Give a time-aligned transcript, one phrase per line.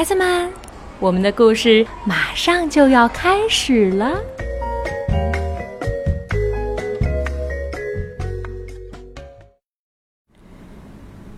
[0.00, 0.50] 孩子们，
[0.98, 4.18] 我们的故事马上就要开始了。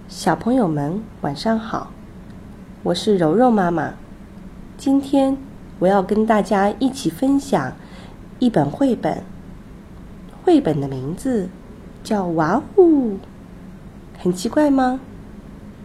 [0.07, 1.91] 小朋友们，晚上好！
[2.85, 3.95] 我是柔柔妈妈。
[4.77, 5.37] 今天
[5.81, 7.73] 我要跟大家一起分享
[8.39, 9.25] 一本绘本，
[10.45, 11.49] 绘本的名字
[12.05, 13.15] 叫《哇呜》，
[14.21, 15.01] 很奇怪吗？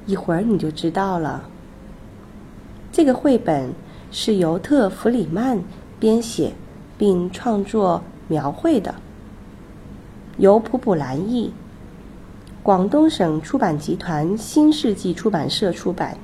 [0.06, 1.50] 一会儿你就知道了。
[2.98, 3.72] 这个绘本
[4.10, 5.62] 是由特弗里曼
[6.00, 6.52] 编写
[6.98, 8.96] 并创作描绘的，
[10.38, 11.54] 由普普兰译，
[12.64, 16.18] 广东省出版集团新世纪出版社出版。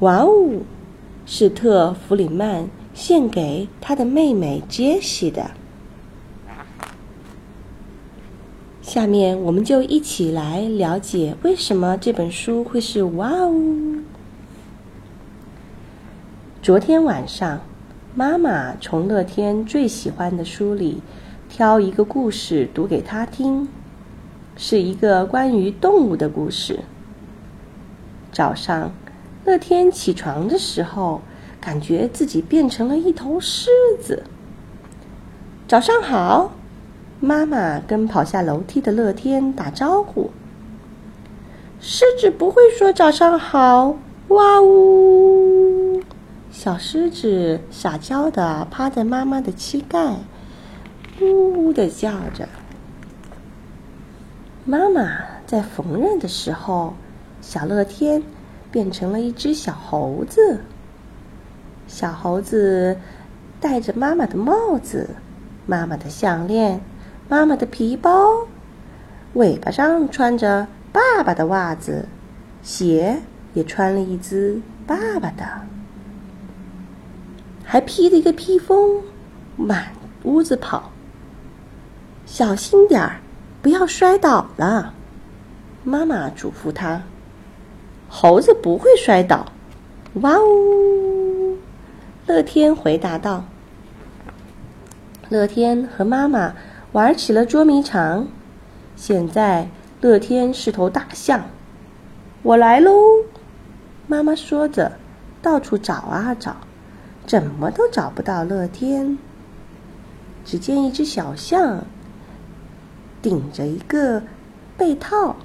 [0.00, 0.60] 哇哦，
[1.24, 5.52] 是特弗里曼献给他的妹妹杰西的。
[8.86, 13.52] 下面我们就一起来了解为什么这本书会是哇哦。
[16.62, 17.62] 昨天晚上，
[18.14, 21.02] 妈妈从乐天最喜欢的书里
[21.48, 23.66] 挑一个故事读给他听，
[24.56, 26.78] 是一个关于动物的故事。
[28.30, 28.92] 早上。
[29.44, 31.22] 乐天起床的时候，
[31.60, 33.68] 感觉自己变成了一头狮
[34.00, 34.22] 子。
[35.66, 36.52] 早上好，
[37.20, 40.30] 妈妈跟跑下楼梯的乐天打招呼。
[41.80, 43.96] 狮子不会说早上好，
[44.28, 46.02] 哇呜！
[46.50, 50.16] 小狮子撒娇的趴在妈妈的膝盖，
[51.20, 52.48] 呜呜的叫着。
[54.64, 56.94] 妈妈在缝纫的时候，
[57.40, 58.22] 小乐天。
[58.68, 60.60] 变成了一只小猴子。
[61.86, 62.98] 小猴子
[63.58, 65.08] 戴着妈妈的帽子、
[65.64, 66.82] 妈妈的项链、
[67.28, 68.46] 妈妈的皮包，
[69.34, 72.06] 尾巴上穿着爸爸的袜子，
[72.62, 73.20] 鞋
[73.52, 75.44] 也穿了一只爸爸的，
[77.64, 79.02] 还披了一个披风，
[79.56, 79.88] 满
[80.22, 80.92] 屋子跑。
[82.24, 83.20] 小心点儿，
[83.60, 84.94] 不要摔倒了。
[85.82, 87.02] 妈妈嘱咐他。
[88.08, 89.46] 猴子不会摔倒，
[90.20, 91.58] 哇呜！
[92.26, 93.44] 乐天回答道。
[95.28, 96.54] 乐天和妈妈
[96.92, 98.28] 玩起了捉迷藏。
[98.94, 99.68] 现在
[100.00, 101.46] 乐天是头大象，
[102.42, 102.92] 我来喽！
[104.06, 104.92] 妈妈说着，
[105.42, 106.56] 到处找啊找，
[107.26, 109.18] 怎么都找不到乐天。
[110.44, 111.84] 只见一只小象
[113.20, 114.22] 顶着一个
[114.76, 115.36] 被套，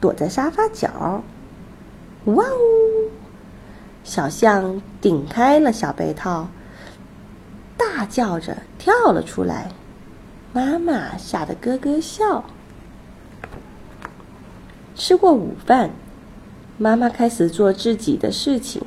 [0.00, 1.22] 躲在沙发角。
[2.24, 3.10] 哇呜！
[4.02, 6.48] 小象顶开了小被套，
[7.76, 9.70] 大叫着跳了出来。
[10.52, 12.44] 妈妈吓得咯咯笑。
[14.94, 15.90] 吃过午饭，
[16.76, 18.82] 妈妈开始做自己的事情。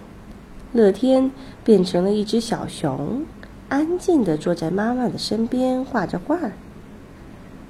[0.74, 1.32] 乐天
[1.64, 3.26] 变成了一只小熊，
[3.70, 6.38] 安静的坐在妈妈的身边画着画。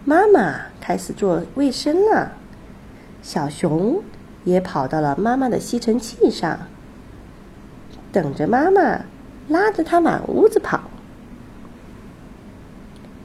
[0.06, 2.34] 妈妈开始做卫生了，
[3.22, 4.04] 小熊。
[4.46, 6.68] 也跑到了妈妈的吸尘器上，
[8.12, 9.06] 等着妈妈
[9.48, 10.82] 拉着它满屋子跑。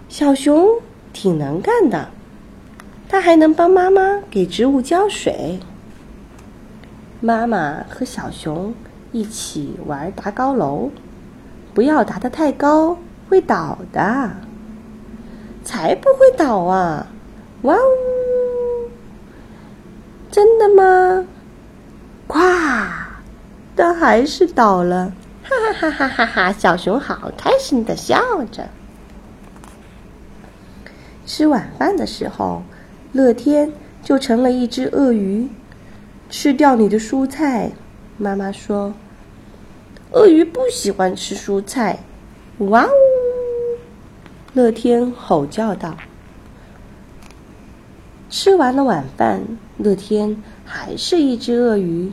[0.08, 0.80] 小熊
[1.12, 2.08] 挺能干的，
[3.08, 5.60] 它还能帮妈妈给植物浇水。
[7.20, 8.74] 妈妈和小熊
[9.12, 10.90] 一起玩搭高楼，
[11.74, 12.96] 不要搭得太高，
[13.28, 14.30] 会倒的。
[15.62, 17.06] 才不会倒啊！
[17.62, 18.88] 哇呜！
[20.30, 21.26] 真的吗？
[22.26, 22.88] 咵，
[23.76, 25.12] 但还是倒了！
[25.42, 26.52] 哈哈哈哈哈哈！
[26.52, 28.18] 小熊好开心的笑
[28.50, 28.66] 着。
[31.28, 32.62] 吃晚饭的时候，
[33.12, 33.70] 乐天
[34.02, 35.46] 就成了一只鳄鱼，
[36.30, 37.72] 吃掉你的蔬菜。
[38.16, 38.94] 妈妈说
[40.12, 41.98] ：“鳄鱼不喜欢吃蔬菜。”
[42.70, 42.88] 哇呜！
[44.54, 45.98] 乐天吼叫道。
[48.30, 49.42] 吃完了晚饭，
[49.76, 52.10] 乐天还是一只鳄鱼。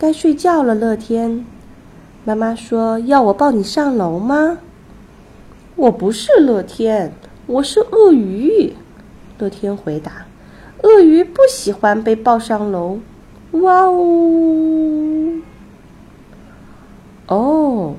[0.00, 1.46] 该睡觉了，乐天。
[2.24, 4.58] 妈妈说：“要我抱你上楼吗？”
[5.76, 7.12] 我不是乐天，
[7.46, 8.74] 我是鳄鱼。
[9.38, 10.26] 乐天回答
[10.82, 12.98] ：“鳄鱼不喜欢被抱上楼。”
[13.52, 15.40] 哇呜！
[17.28, 17.94] 哦，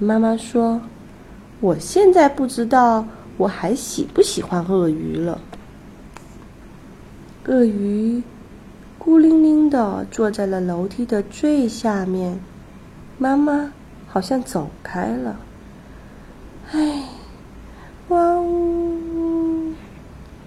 [0.00, 0.80] 妈妈说
[1.60, 3.06] ：“我现在不知道
[3.36, 5.40] 我还喜不喜欢鳄鱼了。”
[7.46, 8.22] 鳄鱼
[8.98, 12.40] 孤零零的坐在了楼梯的最下面，
[13.16, 13.72] 妈妈
[14.08, 15.36] 好像走开了。
[16.72, 17.04] 唉，
[18.08, 19.72] 哇呜！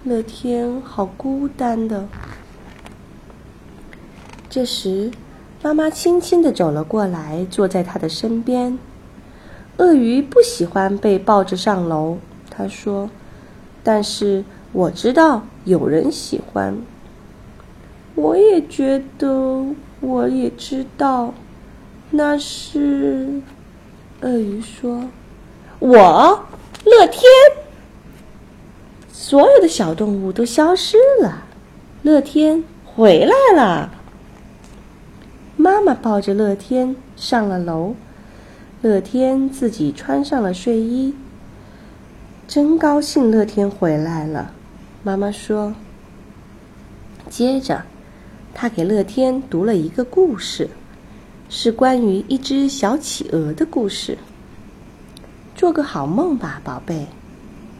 [0.06, 2.06] 乐天好孤单的。
[4.48, 5.10] 这时，
[5.64, 8.78] 妈妈轻轻地走了过来，坐在他的身边。
[9.78, 12.18] 鳄鱼不喜欢被抱着上楼，
[12.48, 13.10] 他说
[13.82, 16.78] ：“但是我知道有人喜欢。”
[18.14, 21.34] 我也觉得，我也知道，
[22.10, 23.42] 那是。
[24.20, 25.02] 鳄鱼说
[25.80, 26.46] ：“我，
[26.84, 27.22] 乐天。”
[29.28, 31.42] 所有的小动物都消失了，
[32.04, 33.90] 乐天回来了。
[35.56, 37.96] 妈妈抱着乐天上了楼，
[38.82, 41.12] 乐天自己穿上了睡衣。
[42.46, 44.52] 真高兴，乐天回来了。
[45.02, 45.74] 妈妈说。
[47.28, 47.82] 接着，
[48.54, 50.70] 他给乐天读了一个故事。
[51.48, 54.16] 是关于一只小企鹅的故事。
[55.56, 57.08] 做个好梦吧，宝贝。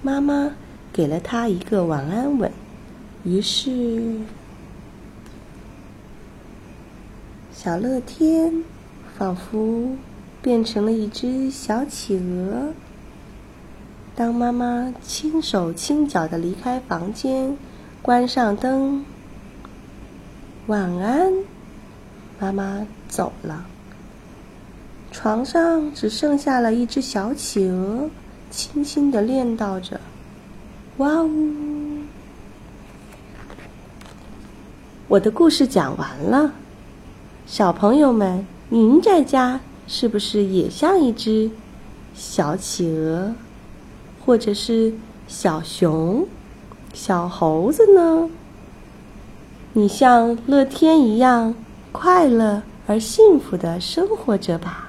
[0.03, 0.51] 妈妈
[0.97, 2.51] 给了他一个晚安吻。
[3.23, 4.17] 于是，
[7.53, 8.65] 小乐天
[9.19, 9.91] 仿佛
[10.41, 12.73] 变成了一只小企鹅。
[14.15, 17.59] 当妈妈轻手轻脚的离开房间，
[18.01, 19.05] 关上灯，
[20.67, 21.31] 晚安。
[22.39, 23.67] 妈妈走了，
[25.13, 28.09] 床上只剩下了一只小企鹅，
[28.51, 30.01] 轻轻的念叨着
[30.99, 32.03] ：“哇呜！”
[35.09, 36.53] 我的故事讲完了，
[37.47, 41.51] 小朋友们，您在家是不是也像一只
[42.15, 43.35] 小企鹅，
[44.25, 44.95] 或者是
[45.29, 46.27] 小熊、
[46.93, 48.31] 小猴子呢？
[49.75, 51.55] 你像乐天一样。
[51.93, 54.86] 快乐而幸福的生活着吧。